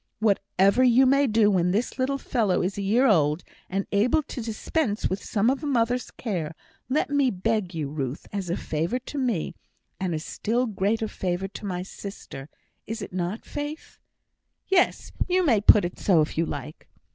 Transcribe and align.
"Whatever 0.17 0.83
you 0.83 1.05
may 1.05 1.27
do 1.27 1.51
when 1.51 1.69
this 1.69 1.99
little 1.99 2.17
fellow 2.17 2.63
is 2.63 2.75
a 2.75 2.81
year 2.81 3.05
old, 3.05 3.43
and 3.69 3.85
able 3.91 4.23
to 4.23 4.41
dispense 4.41 5.07
with 5.07 5.23
some 5.23 5.47
of 5.47 5.61
a 5.63 5.67
mother's 5.67 6.09
care, 6.09 6.55
let 6.89 7.11
me 7.11 7.29
beg 7.29 7.75
you, 7.75 7.87
Ruth, 7.87 8.25
as 8.33 8.49
a 8.49 8.57
favour 8.57 8.97
to 8.97 9.19
me 9.19 9.53
as 9.99 10.11
a 10.11 10.17
still 10.17 10.65
greater 10.65 11.07
favour 11.07 11.47
to 11.49 11.67
my 11.67 11.83
sister, 11.83 12.49
is 12.87 13.03
it 13.03 13.13
not, 13.13 13.45
Faith?" 13.45 13.99
"Yes; 14.67 15.11
you 15.29 15.45
may 15.45 15.61
put 15.61 15.85
it 15.85 15.99
so 15.99 16.21
if 16.21 16.35
you 16.35 16.47
like." 16.47 16.87